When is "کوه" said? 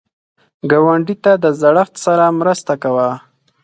2.83-3.09